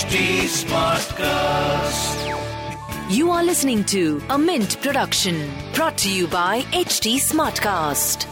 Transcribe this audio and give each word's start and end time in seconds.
HT 0.00 0.48
Smartcast. 0.48 2.16
You 3.14 3.30
are 3.30 3.44
listening 3.44 3.84
to 3.84 4.22
a 4.30 4.38
Mint 4.38 4.80
production 4.80 5.50
brought 5.74 5.98
to 5.98 6.10
you 6.10 6.26
by 6.26 6.62
HT 6.72 7.16
Smartcast. 7.16 8.24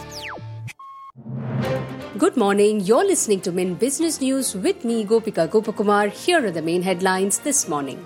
Good 2.17 2.35
morning. 2.37 2.79
You're 2.79 3.05
listening 3.05 3.41
to 3.41 3.51
Mint 3.51 3.77
Business 3.77 4.19
News 4.19 4.55
with 4.55 4.83
me, 4.83 5.05
Gopika 5.05 5.47
Gopakumar. 5.47 6.09
Here 6.09 6.43
are 6.43 6.49
the 6.49 6.63
main 6.63 6.81
headlines 6.81 7.37
this 7.37 7.67
morning. 7.67 7.99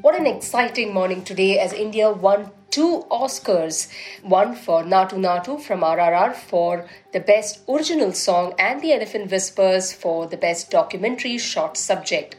What 0.00 0.18
an 0.18 0.26
exciting 0.26 0.92
morning 0.92 1.22
today 1.22 1.60
as 1.60 1.72
India 1.72 2.10
won 2.10 2.50
two 2.72 3.04
Oscars. 3.08 3.88
One 4.24 4.56
for 4.56 4.82
Naatu 4.82 5.14
Naatu 5.26 5.60
from 5.60 5.82
RRR 5.82 6.34
for 6.34 6.88
the 7.12 7.20
best 7.20 7.60
original 7.68 8.12
song 8.12 8.54
and 8.58 8.82
The 8.82 8.94
Elephant 8.94 9.30
Whisperers 9.30 9.92
for 9.92 10.26
the 10.26 10.36
best 10.36 10.72
documentary 10.72 11.38
short 11.38 11.76
subject. 11.76 12.34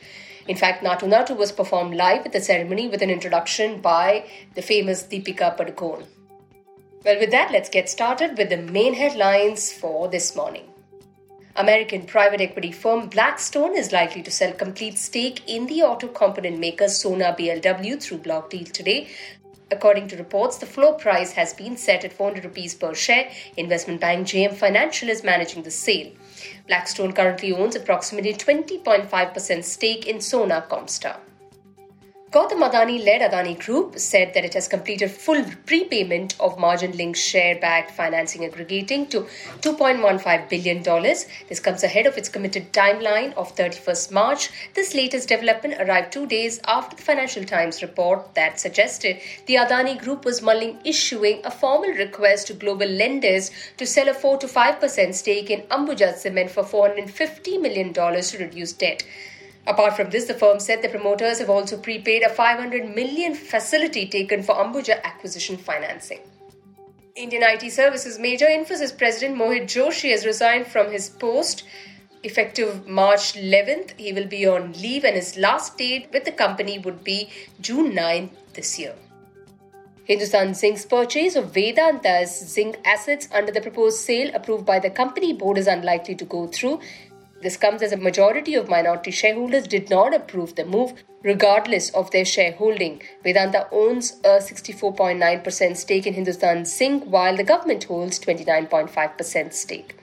In 0.48 0.58
fact, 0.58 0.84
Naatu 0.84 1.08
Naatu 1.08 1.38
was 1.38 1.52
performed 1.52 1.96
live 1.96 2.26
at 2.26 2.32
the 2.32 2.42
ceremony 2.42 2.88
with 2.88 3.02
an 3.02 3.10
introduction 3.10 3.82
by 3.82 4.26
the 4.56 4.62
famous 4.62 5.04
Deepika 5.04 5.56
Padukone. 5.58 6.06
Well, 7.06 7.20
with 7.20 7.32
that, 7.32 7.52
let's 7.52 7.70
get 7.70 7.90
started 7.90 8.38
with 8.38 8.50
the 8.50 8.58
main 8.58 8.94
headlines 8.94 9.72
for 9.72 10.08
this 10.08 10.36
morning. 10.36 10.66
American 11.56 12.06
private 12.06 12.40
equity 12.40 12.72
firm 12.72 13.10
Blackstone 13.10 13.76
is 13.76 13.92
likely 13.92 14.22
to 14.24 14.32
sell 14.32 14.54
complete 14.54 14.98
stake 14.98 15.42
in 15.48 15.68
the 15.68 15.82
auto 15.82 16.08
component 16.08 16.60
maker 16.60 16.88
Sona 16.88 17.36
BLW 17.38 18.02
through 18.02 18.20
block 18.20 18.50
deal 18.50 18.66
today. 18.66 19.10
According 19.72 20.10
to 20.10 20.18
reports, 20.18 20.58
the 20.58 20.66
floor 20.66 20.96
price 20.96 21.32
has 21.32 21.54
been 21.54 21.78
set 21.78 22.04
at 22.04 22.12
400 22.12 22.44
rupees 22.44 22.76
per 22.76 22.94
share. 22.94 23.32
Investment 23.56 24.02
bank 24.02 24.28
JM 24.28 24.54
Financial 24.54 25.08
is 25.08 25.24
managing 25.24 25.64
the 25.64 25.72
sale. 25.72 26.12
Blackstone 26.68 27.14
currently 27.14 27.54
owns 27.54 27.76
approximately 27.76 28.34
20.5% 28.34 29.64
stake 29.64 30.06
in 30.06 30.20
Sona 30.20 30.66
Comstar. 30.70 31.18
Gautam 32.32 32.64
Adani 32.66 33.04
led 33.04 33.20
Adani 33.30 33.60
Group 33.60 34.00
said 34.00 34.34
that 34.34 34.46
it 34.46 34.54
has 34.54 34.70
completed 34.70 35.12
full 35.12 35.44
prepayment 35.66 36.34
of 36.40 36.58
margin 36.58 36.94
linked 36.94 37.20
share 37.20 37.60
backed 37.60 37.92
financing 37.92 38.46
aggregating 38.46 39.06
to 39.08 39.24
$2.15 39.60 40.48
billion. 40.48 40.82
This 41.50 41.60
comes 41.60 41.84
ahead 41.84 42.06
of 42.06 42.18
its 42.18 42.30
committed 42.30 42.72
timeline 42.72 43.34
of 43.34 43.54
31st 43.58 44.14
March. 44.14 44.50
This 44.76 44.94
latest 44.94 45.28
development 45.28 45.82
arrived 45.82 46.14
two 46.14 46.26
days 46.26 46.62
after 46.68 46.96
the 46.96 47.02
Financial 47.02 47.44
Times 47.44 47.82
report 47.82 48.34
that 48.36 48.62
suggested 48.62 49.20
the 49.46 49.56
Adani 49.56 50.02
Group 50.02 50.24
was 50.24 50.42
mulling 50.42 50.80
issuing 50.86 51.42
a 51.44 51.52
formal 51.52 51.90
request 51.90 52.48
to 52.48 52.54
global 52.54 52.88
lenders 52.88 53.52
to 53.76 53.86
sell 53.86 54.08
a 54.08 54.14
4 54.14 54.38
to 54.38 54.48
5% 54.48 55.14
stake 55.14 55.50
in 55.50 55.64
Ambuja 55.64 56.16
Cement 56.16 56.50
for 56.50 56.64
$450 56.64 57.62
million 57.62 57.92
to 57.94 58.38
reduce 58.40 58.72
debt. 58.72 59.04
Apart 59.68 59.96
from 59.96 60.10
this, 60.10 60.26
the 60.26 60.34
firm 60.34 60.60
said 60.60 60.82
the 60.82 60.90
promoters 60.90 61.40
have 61.40 61.50
also 61.50 61.78
prepaid 61.78 62.24
a 62.24 62.30
500 62.30 62.96
million 62.96 63.36
facility 63.36 64.08
taken 64.08 64.42
for 64.42 64.56
Ambuja 64.56 65.02
acquisition 65.04 65.56
financing. 65.58 66.20
Indian 67.16 67.44
IT 67.44 67.72
services 67.72 68.18
major 68.18 68.46
Infosys 68.46 68.98
president 68.98 69.38
Mohit 69.38 69.64
Joshi 69.64 70.12
has 70.12 70.26
resigned 70.26 70.66
from 70.66 70.92
his 70.92 71.10
post. 71.10 71.64
Effective 72.24 72.88
March 72.88 73.34
11th, 73.34 74.00
he 74.00 74.14
will 74.14 74.28
be 74.28 74.48
on 74.48 74.74
leave 74.74 75.04
and 75.04 75.16
his 75.16 75.38
last 75.38 75.78
date 75.78 76.08
with 76.14 76.24
the 76.24 76.32
company 76.32 76.80
would 76.80 77.04
be 77.04 77.30
June 77.60 77.92
9th 77.92 78.30
this 78.54 78.80
year. 78.80 78.96
Hindustan 80.06 80.54
Zinc's 80.54 80.86
purchase 80.86 81.36
of 81.36 81.54
Vedanta's 81.54 82.38
zinc 82.48 82.78
assets 82.86 83.28
under 83.32 83.52
the 83.52 83.62
proposed 83.62 84.00
sale 84.00 84.32
approved 84.34 84.66
by 84.66 84.80
the 84.80 84.90
company 84.90 85.34
board 85.34 85.58
is 85.58 85.68
unlikely 85.68 86.16
to 86.16 86.26
go 86.26 86.48
through. 86.48 86.80
This 87.42 87.58
comes 87.58 87.82
as 87.82 87.92
a 87.92 87.98
majority 87.98 88.54
of 88.54 88.70
minority 88.70 89.12
shareholders 89.12 89.68
did 89.68 89.90
not 89.90 90.14
approve 90.14 90.56
the 90.56 90.66
move, 90.66 90.94
regardless 91.24 91.90
of 91.90 92.12
their 92.12 92.26
shareholding. 92.26 93.02
Vedanta 93.24 93.68
owns 93.72 94.20
a 94.24 94.38
64.9% 94.40 95.76
stake 95.76 96.06
in 96.06 96.14
Hindustan 96.14 96.66
Zinc, 96.66 97.04
while 97.06 97.36
the 97.36 97.44
government 97.44 97.86
holds 97.86 98.20
29.5% 98.20 99.54
stake. 99.54 99.96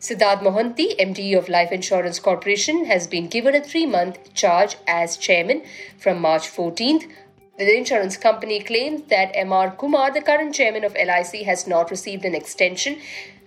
Siddharth 0.00 0.42
Mohanty, 0.42 0.98
MD 0.98 1.38
of 1.38 1.48
Life 1.48 1.70
Insurance 1.70 2.18
Corporation, 2.18 2.86
has 2.86 3.06
been 3.06 3.28
given 3.28 3.54
a 3.54 3.62
three 3.62 3.86
month 3.86 4.34
charge 4.34 4.76
as 4.88 5.16
chairman 5.16 5.62
from 5.96 6.20
March 6.20 6.48
14th. 6.48 7.08
The 7.56 7.76
insurance 7.76 8.16
company 8.16 8.58
claims 8.60 9.02
that 9.10 9.30
M.R. 9.34 9.70
Kumar, 9.70 10.10
the 10.10 10.20
current 10.20 10.56
chairman 10.56 10.82
of 10.82 10.94
LIC, 10.94 11.44
has 11.44 11.68
not 11.68 11.92
received 11.92 12.24
an 12.24 12.34
extension. 12.34 12.98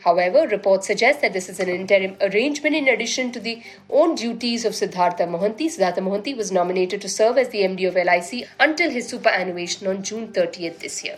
However, 0.06 0.48
reports 0.48 0.86
suggest 0.86 1.22
that 1.22 1.34
this 1.34 1.50
is 1.50 1.60
an 1.60 1.68
interim 1.68 2.16
arrangement 2.22 2.76
in 2.76 2.88
addition 2.88 3.32
to 3.32 3.40
the 3.40 3.64
own 3.90 4.14
duties 4.14 4.64
of 4.64 4.76
Siddhartha 4.76 5.26
Mohanty. 5.26 5.68
Siddhartha 5.68 6.00
Mohanty 6.00 6.38
was 6.38 6.52
nominated 6.52 7.02
to 7.02 7.10
serve 7.10 7.40
as 7.40 7.50
the 7.50 7.62
MD 7.62 7.88
of 7.88 7.96
LIC 7.96 8.48
until 8.60 8.92
his 8.92 9.08
superannuation 9.08 9.88
on 9.88 10.04
June 10.04 10.28
30th 10.28 10.78
this 10.78 11.04
year. 11.04 11.18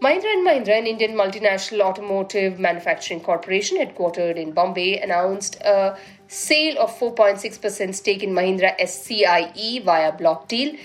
Mahindra 0.00 0.34
& 0.44 0.46
Mahindra, 0.46 0.78
an 0.78 0.86
Indian 0.86 1.16
multinational 1.16 1.80
automotive 1.80 2.60
manufacturing 2.60 3.20
corporation 3.20 3.78
headquartered 3.78 4.36
in 4.36 4.52
Bombay, 4.52 5.00
announced 5.00 5.56
a 5.62 5.98
sale 6.28 6.78
of 6.78 6.96
4.6% 6.96 7.92
stake 7.92 8.22
in 8.22 8.30
Mahindra 8.30 8.78
SCIE 8.78 9.80
via 9.84 10.12
block 10.12 10.46
deal. 10.46 10.76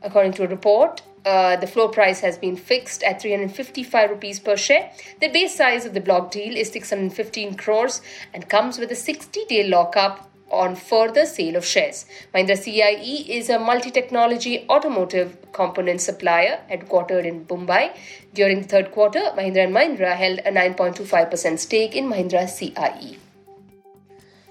According 0.00 0.32
to 0.34 0.44
a 0.44 0.46
report, 0.46 1.02
uh, 1.28 1.56
the 1.56 1.66
floor 1.66 1.88
price 1.90 2.20
has 2.20 2.38
been 2.38 2.56
fixed 2.56 3.02
at 3.02 3.20
355 3.20 4.10
rupees 4.10 4.40
per 4.40 4.56
share. 4.56 4.90
The 5.20 5.28
base 5.28 5.56
size 5.56 5.84
of 5.84 5.92
the 5.92 6.00
block 6.00 6.30
deal 6.30 6.56
is 6.56 6.72
615 6.72 7.54
crores 7.56 8.00
and 8.32 8.48
comes 8.48 8.78
with 8.78 8.90
a 8.92 8.96
60 8.96 9.44
day 9.44 9.64
lockup 9.68 10.30
on 10.50 10.74
further 10.74 11.26
sale 11.26 11.56
of 11.56 11.64
shares. 11.64 12.06
Mahindra 12.34 12.56
CIE 12.56 13.26
is 13.38 13.50
a 13.50 13.58
multi 13.58 13.90
technology 13.90 14.64
automotive 14.70 15.36
component 15.52 16.00
supplier 16.00 16.60
headquartered 16.70 17.26
in 17.26 17.44
Mumbai. 17.44 17.94
During 18.32 18.62
the 18.62 18.68
third 18.68 18.92
quarter, 18.92 19.20
Mahindra 19.36 19.64
and 19.64 19.74
Mahindra 19.74 20.16
held 20.16 20.38
a 20.40 20.50
9.25% 20.50 21.58
stake 21.58 21.94
in 21.94 22.08
Mahindra 22.08 22.48
CIE. 22.48 23.18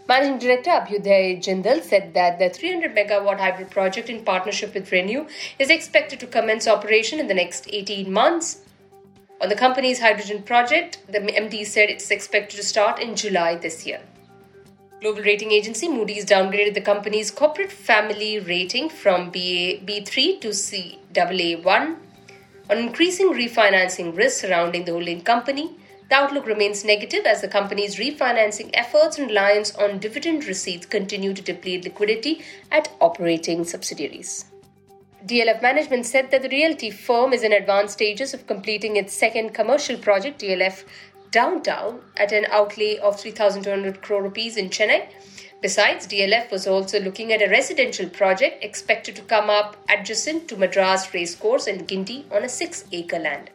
Managing 0.07 0.37
Director 0.39 0.69
Abhyuday 0.69 1.43
Jindal 1.43 1.83
said 1.83 2.13
that 2.13 2.39
the 2.39 2.49
300 2.49 2.95
megawatt 2.95 3.39
hybrid 3.39 3.69
project 3.69 4.09
in 4.09 4.23
partnership 4.23 4.73
with 4.73 4.89
Renew 4.89 5.27
is 5.59 5.69
expected 5.69 6.17
to 6.21 6.27
commence 6.27 6.65
operation 6.65 7.19
in 7.19 7.27
the 7.27 7.33
next 7.33 7.67
18 7.69 8.09
months. 8.09 8.61
On 9.41 9.49
the 9.49 9.55
company's 9.55 9.99
hydrogen 9.99 10.43
project, 10.43 10.99
the 11.09 11.19
MD 11.19 11.65
said 11.65 11.89
it's 11.89 12.09
expected 12.09 12.55
to 12.55 12.63
start 12.63 13.01
in 13.01 13.17
July 13.17 13.55
this 13.55 13.85
year. 13.85 13.99
Global 15.01 15.23
rating 15.23 15.51
agency 15.51 15.89
Moody's 15.89 16.25
downgraded 16.25 16.73
the 16.73 16.81
company's 16.81 17.29
corporate 17.29 17.71
family 17.71 18.39
rating 18.39 18.87
from 18.87 19.29
BA, 19.29 19.83
B3 19.85 20.39
to 20.39 20.47
CAA1 20.47 21.97
on 22.69 22.77
increasing 22.77 23.33
refinancing 23.33 24.15
risks 24.15 24.39
surrounding 24.39 24.85
the 24.85 24.93
holding 24.93 25.19
company. 25.19 25.75
The 26.09 26.15
outlook 26.15 26.45
remains 26.45 26.85
negative 26.85 27.25
as 27.25 27.41
the 27.41 27.49
company's 27.49 27.97
refinancing 27.97 28.69
efforts 28.73 29.17
and 29.17 29.27
reliance 29.27 29.75
on 29.75 29.99
dividend 29.99 30.45
receipts 30.45 30.85
continue 30.85 31.33
to 31.33 31.41
deplete 31.41 31.83
liquidity 31.83 32.43
at 32.71 32.89
operating 33.01 33.65
subsidiaries. 33.65 34.45
DLF 35.25 35.61
management 35.61 36.05
said 36.05 36.31
that 36.31 36.43
the 36.43 36.49
realty 36.49 36.91
firm 36.91 37.33
is 37.33 37.43
in 37.43 37.51
advanced 37.51 37.95
stages 37.95 38.33
of 38.33 38.47
completing 38.47 38.95
its 38.95 39.13
second 39.13 39.53
commercial 39.53 39.97
project, 39.97 40.39
DLF 40.39 40.85
Downtown, 41.31 41.99
at 42.15 42.31
an 42.31 42.45
outlay 42.51 42.97
of 42.99 43.19
3,200 43.19 44.01
crore 44.01 44.23
rupees 44.23 44.55
in 44.55 44.69
Chennai. 44.69 45.09
Besides, 45.61 46.07
DLF 46.07 46.51
was 46.51 46.67
also 46.67 47.01
looking 47.01 47.33
at 47.33 47.41
a 47.41 47.49
residential 47.49 48.07
project 48.07 48.63
expected 48.63 49.17
to 49.17 49.23
come 49.23 49.49
up 49.49 49.75
adjacent 49.89 50.47
to 50.47 50.55
Madras 50.55 51.13
Racecourse 51.13 51.67
in 51.67 51.85
Guindy 51.85 52.23
on 52.31 52.43
a 52.43 52.49
6 52.49 52.85
acre 52.93 53.19
land. 53.19 53.49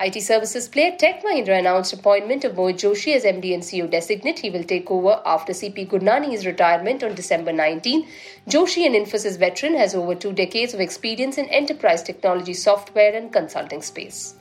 IT 0.00 0.20
services 0.22 0.66
player 0.66 0.96
Tech 0.96 1.22
Mahindra 1.22 1.56
announced 1.56 1.92
appointment 1.92 2.44
of 2.44 2.54
Mohit 2.54 2.78
Joshi 2.78 3.14
as 3.14 3.22
MD 3.22 3.54
and 3.54 3.62
CEO 3.62 3.88
designate. 3.88 4.40
He 4.40 4.50
will 4.50 4.64
take 4.64 4.90
over 4.90 5.22
after 5.24 5.52
CP 5.52 5.88
Gurnani's 5.88 6.44
retirement 6.44 7.04
on 7.04 7.14
December 7.14 7.52
19. 7.52 8.04
Joshi, 8.48 8.86
an 8.86 8.94
Infosys 8.94 9.38
veteran, 9.38 9.76
has 9.76 9.94
over 9.94 10.16
two 10.16 10.32
decades 10.32 10.74
of 10.74 10.80
experience 10.80 11.38
in 11.38 11.46
enterprise 11.46 12.02
technology 12.02 12.54
software 12.54 13.14
and 13.14 13.32
consulting 13.32 13.82
space. 13.82 14.34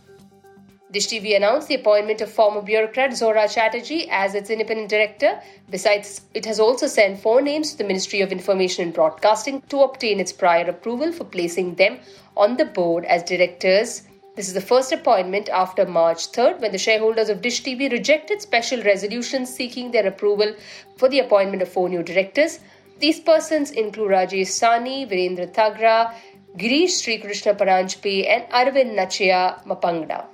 Dish 0.89 1.07
TV 1.07 1.35
announced 1.35 1.67
the 1.67 1.75
appointment 1.75 2.21
of 2.21 2.31
former 2.31 2.61
bureaucrat 2.61 3.15
Zora 3.15 3.47
Chatterjee 3.47 4.09
as 4.09 4.33
its 4.33 4.49
independent 4.49 4.89
director. 4.89 5.39
Besides, 5.69 6.21
it 6.33 6.45
has 6.45 6.59
also 6.59 6.87
sent 6.87 7.19
four 7.19 7.41
names 7.41 7.71
to 7.71 7.77
the 7.77 7.83
Ministry 7.83 8.21
of 8.21 8.31
Information 8.31 8.85
and 8.85 8.93
Broadcasting 8.93 9.61
to 9.69 9.81
obtain 9.81 10.19
its 10.19 10.33
prior 10.33 10.67
approval 10.67 11.11
for 11.11 11.25
placing 11.25 11.75
them 11.75 11.99
on 12.35 12.57
the 12.57 12.65
board 12.65 13.05
as 13.05 13.21
directors 13.23 14.03
this 14.35 14.47
is 14.47 14.55
the 14.55 14.61
first 14.61 14.91
appointment 14.91 15.47
after 15.49 15.85
March 15.85 16.31
3rd 16.31 16.59
when 16.59 16.71
the 16.71 16.77
shareholders 16.79 17.29
of 17.29 17.41
Dish 17.41 17.61
TV 17.61 17.91
rejected 17.91 18.41
special 18.41 18.81
resolutions 18.81 19.53
seeking 19.53 19.91
their 19.91 20.07
approval 20.07 20.55
for 20.97 21.07
the 21.07 21.19
appointment 21.19 21.61
of 21.61 21.69
four 21.69 21.87
new 21.87 22.01
directors. 22.01 22.59
These 22.99 23.19
persons 23.19 23.69
include 23.69 24.09
Rajesh 24.09 24.53
Sahni, 24.59 25.07
Virendra 25.07 25.53
Thagra, 25.53 26.15
Girish 26.57 27.03
Sri 27.03 27.19
Krishna 27.19 27.53
Paranjpe, 27.53 28.27
and 28.27 28.43
Arvind 28.49 28.95
Nachaya 28.95 29.63
Mapangda. 29.65 30.25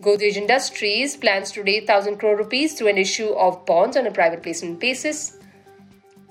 Godrej 0.00 0.36
Industries 0.36 1.16
plans 1.16 1.50
to 1.50 1.64
raise 1.64 1.88
1000 1.88 2.18
crore 2.18 2.36
rupees 2.36 2.74
through 2.74 2.88
an 2.88 2.98
issue 2.98 3.30
of 3.30 3.66
bonds 3.66 3.96
on 3.96 4.06
a 4.06 4.12
private 4.12 4.44
placement 4.44 4.78
basis. 4.78 5.37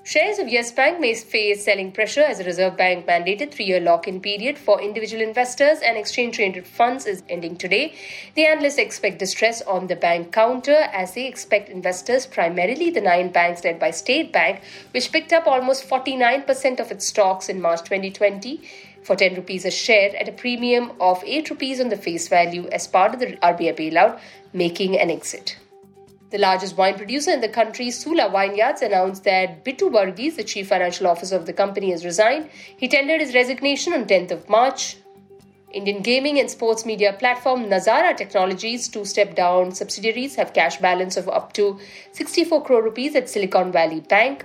Shares 0.08 0.38
of 0.38 0.48
Yes 0.48 0.72
Bank 0.72 1.00
may 1.00 1.12
face 1.12 1.66
selling 1.66 1.92
pressure 1.92 2.22
as 2.22 2.38
the 2.38 2.44
Reserve 2.44 2.78
Bank 2.78 3.04
mandated 3.04 3.52
three-year 3.52 3.80
lock-in 3.80 4.22
period 4.22 4.56
for 4.56 4.80
individual 4.80 5.22
investors 5.22 5.80
and 5.84 5.98
exchange-traded 5.98 6.66
funds 6.66 7.04
is 7.04 7.22
ending 7.28 7.56
today. 7.56 7.92
The 8.34 8.46
analysts 8.46 8.78
expect 8.78 9.18
distress 9.18 9.60
on 9.60 9.86
the 9.86 9.96
bank 9.96 10.32
counter 10.32 10.88
as 10.94 11.12
they 11.12 11.26
expect 11.26 11.68
investors, 11.68 12.26
primarily 12.26 12.88
the 12.88 13.02
nine 13.02 13.28
banks 13.28 13.64
led 13.64 13.78
by 13.78 13.90
State 13.90 14.32
Bank, 14.32 14.62
which 14.92 15.12
picked 15.12 15.34
up 15.34 15.46
almost 15.46 15.86
49% 15.86 16.80
of 16.80 16.90
its 16.90 17.06
stocks 17.06 17.50
in 17.50 17.60
March 17.60 17.80
2020 17.80 18.62
for 19.02 19.14
10 19.14 19.34
rupees 19.34 19.66
a 19.66 19.70
share 19.70 20.16
at 20.16 20.26
a 20.26 20.32
premium 20.32 20.92
of 21.02 21.22
8 21.22 21.50
rupees 21.50 21.82
on 21.82 21.90
the 21.90 21.98
face 21.98 22.28
value 22.28 22.66
as 22.68 22.86
part 22.86 23.12
of 23.12 23.20
the 23.20 23.36
RBI 23.42 23.76
bailout, 23.76 24.18
making 24.54 24.98
an 24.98 25.10
exit. 25.10 25.58
The 26.30 26.38
largest 26.38 26.76
wine 26.76 26.96
producer 26.96 27.30
in 27.30 27.40
the 27.40 27.48
country, 27.48 27.90
Sula 27.90 28.28
Vineyards, 28.30 28.82
announced 28.82 29.24
that 29.24 29.64
Bittu 29.64 29.90
Varghese, 29.90 30.36
the 30.36 30.44
chief 30.44 30.68
financial 30.68 31.06
officer 31.06 31.36
of 31.36 31.46
the 31.46 31.54
company, 31.54 31.90
has 31.90 32.04
resigned. 32.04 32.50
He 32.76 32.86
tendered 32.86 33.22
his 33.22 33.34
resignation 33.34 33.94
on 33.94 34.04
10th 34.04 34.32
of 34.32 34.48
March. 34.48 34.98
Indian 35.72 36.02
gaming 36.02 36.38
and 36.38 36.50
sports 36.50 36.84
media 36.84 37.14
platform 37.14 37.64
Nazara 37.64 38.14
Technologies, 38.14 38.88
two 38.88 39.06
step 39.06 39.34
down 39.34 39.72
subsidiaries, 39.72 40.34
have 40.34 40.52
cash 40.52 40.76
balance 40.78 41.16
of 41.16 41.28
up 41.30 41.54
to 41.54 41.78
64 42.12 42.62
crore 42.62 42.82
rupees 42.82 43.14
at 43.14 43.28
Silicon 43.28 43.72
Valley 43.72 44.00
Bank. 44.00 44.44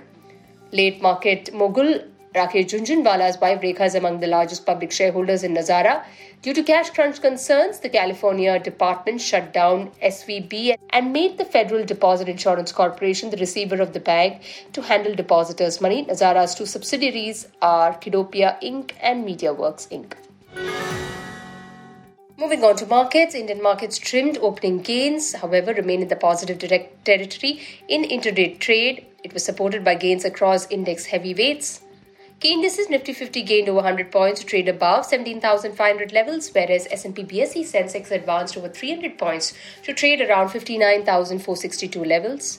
Late 0.72 1.02
market 1.02 1.52
mogul 1.52 2.00
Rakesh 2.34 2.66
Jhunjhunwala's 2.70 3.40
wife 3.40 3.60
Rekha 3.60 3.86
is 3.86 3.94
among 3.94 4.18
the 4.18 4.26
largest 4.26 4.66
public 4.66 4.90
shareholders 4.90 5.44
in 5.44 5.54
Nazara. 5.54 6.04
Due 6.42 6.52
to 6.52 6.64
cash 6.64 6.90
crunch 6.90 7.20
concerns, 7.20 7.78
the 7.78 7.88
California 7.88 8.58
department 8.58 9.20
shut 9.20 9.52
down 9.52 9.92
SVB 10.02 10.76
and 10.90 11.12
made 11.12 11.38
the 11.38 11.44
Federal 11.44 11.84
Deposit 11.84 12.28
Insurance 12.28 12.72
Corporation 12.72 13.30
the 13.30 13.36
receiver 13.36 13.80
of 13.80 13.92
the 13.92 14.00
bank 14.00 14.42
to 14.72 14.82
handle 14.82 15.14
depositors' 15.14 15.80
money. 15.80 16.04
Nazara's 16.06 16.56
two 16.56 16.66
subsidiaries 16.66 17.46
are 17.62 17.96
Kiddopia 18.00 18.60
Inc. 18.60 18.90
and 19.00 19.24
Mediawrkz 19.24 19.86
Inc. 19.96 20.14
Moving 22.36 22.64
on 22.64 22.74
to 22.78 22.86
markets, 22.86 23.36
Indian 23.36 23.62
markets 23.62 23.96
trimmed 23.96 24.38
opening 24.38 24.80
gains, 24.80 25.34
however, 25.34 25.72
remain 25.72 26.02
in 26.02 26.08
the 26.08 26.16
positive 26.16 26.58
direct 26.58 27.04
territory 27.04 27.60
in 27.86 28.02
intraday 28.02 28.58
trade. 28.58 29.06
It 29.22 29.32
was 29.32 29.44
supported 29.44 29.84
by 29.84 29.94
gains 29.94 30.24
across 30.24 30.68
index 30.68 31.06
heavyweights. 31.06 31.83
Key 32.44 32.52
indices 32.52 32.90
Nifty 32.90 33.14
50 33.14 33.42
gained 33.42 33.70
over 33.70 33.76
100 33.76 34.12
points 34.12 34.40
to 34.40 34.46
trade 34.46 34.68
above 34.68 35.06
17,500 35.06 36.12
levels, 36.12 36.50
whereas 36.52 36.86
S&P 36.90 37.24
BSE 37.24 37.62
Sensex 37.64 38.10
advanced 38.10 38.58
over 38.58 38.68
300 38.68 39.16
points 39.16 39.54
to 39.82 39.94
trade 39.94 40.20
around 40.20 40.50
59,462 40.50 42.04
levels. 42.04 42.58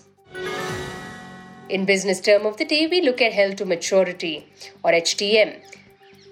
In 1.69 1.85
business 1.85 2.19
term 2.19 2.47
of 2.47 2.57
the 2.57 2.65
day, 2.65 2.87
we 2.87 3.01
look 3.01 3.21
at 3.21 3.33
held 3.33 3.59
to 3.59 3.65
maturity 3.65 4.47
or 4.81 4.91
HTM. 4.91 5.61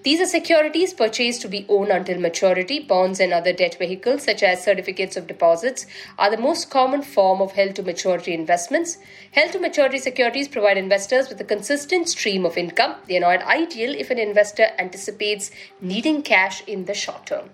These 0.04 0.20
are 0.20 0.26
securities 0.26 0.92
purchased 0.92 1.40
to 1.42 1.48
be 1.48 1.64
owned 1.66 1.88
until 1.88 2.20
maturity. 2.20 2.78
Bonds 2.78 3.20
and 3.20 3.32
other 3.32 3.54
debt 3.54 3.76
vehicles, 3.78 4.22
such 4.24 4.42
as 4.42 4.62
certificates 4.62 5.16
of 5.16 5.26
deposits, 5.26 5.86
are 6.18 6.30
the 6.30 6.36
most 6.36 6.68
common 6.68 7.00
form 7.00 7.40
of 7.40 7.52
held 7.52 7.74
to 7.76 7.82
maturity 7.82 8.34
investments. 8.34 8.98
Held 9.32 9.52
to 9.52 9.58
maturity 9.58 9.98
securities 9.98 10.46
provide 10.46 10.76
investors 10.76 11.30
with 11.30 11.40
a 11.40 11.44
consistent 11.44 12.10
stream 12.10 12.44
of 12.44 12.58
income. 12.58 12.96
They 13.08 13.16
are 13.16 13.20
not 13.20 13.46
ideal 13.46 13.94
if 13.94 14.10
an 14.10 14.18
investor 14.18 14.66
anticipates 14.78 15.50
needing 15.80 16.20
cash 16.22 16.62
in 16.66 16.84
the 16.84 16.92
short 16.92 17.24
term. 17.24 17.48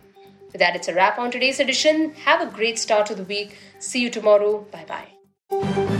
With 0.53 0.59
that, 0.59 0.75
it's 0.75 0.89
a 0.89 0.95
wrap 0.95 1.21
on 1.21 1.31
today's 1.31 1.61
edition. 1.61 2.15
Have 2.25 2.41
a 2.41 2.51
great 2.53 2.81
start 2.81 3.07
to 3.07 3.15
the 3.15 3.23
week. 3.23 3.57
See 3.79 4.03
you 4.03 4.11
tomorrow. 4.11 4.67
Bye 4.73 4.87
bye. 4.89 6.00